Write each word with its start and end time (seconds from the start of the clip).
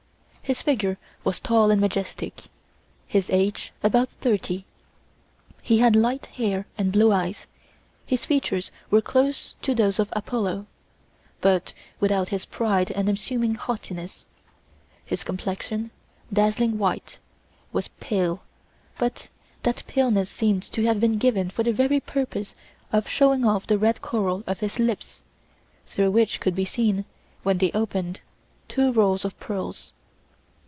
His 0.43 0.61
figure 0.61 0.97
was 1.23 1.39
tall 1.39 1.71
and 1.71 1.79
majestic, 1.79 2.43
his 3.07 3.29
age 3.29 3.71
about 3.81 4.09
thirty; 4.19 4.65
he 5.61 5.77
had 5.77 5.95
light 5.95 6.25
hair 6.25 6.67
and 6.77 6.91
blue 6.91 7.09
eyes; 7.09 7.47
his 8.05 8.25
features 8.25 8.69
were 8.89 8.99
those 9.01 9.97
of 9.99 10.09
Apollo, 10.11 10.65
but 11.39 11.71
without 12.01 12.27
his 12.27 12.43
pride 12.45 12.91
and 12.91 13.07
assuming 13.07 13.55
haughtiness; 13.55 14.25
his 15.05 15.23
complexion, 15.23 15.89
dazzling 16.33 16.77
white, 16.77 17.19
was 17.71 17.87
pale, 18.01 18.43
but 18.99 19.29
that 19.63 19.83
paleness 19.87 20.29
seemed 20.29 20.63
to 20.63 20.83
have 20.83 20.99
been 20.99 21.17
given 21.17 21.49
for 21.49 21.63
the 21.63 21.71
very 21.71 22.01
purpose 22.01 22.53
of 22.91 23.07
showing 23.07 23.45
off 23.45 23.67
the 23.67 23.77
red 23.79 24.01
coral 24.01 24.43
of 24.47 24.59
his 24.59 24.79
lips, 24.79 25.21
through 25.85 26.11
which 26.11 26.41
could 26.41 26.55
be 26.55 26.65
seen, 26.65 27.05
when 27.43 27.57
they 27.59 27.71
opened, 27.71 28.19
two 28.67 28.91
rows 28.91 29.23
of 29.23 29.39
pearls. 29.39 29.93